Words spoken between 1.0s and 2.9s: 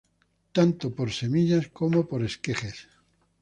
semillas como por esquejes.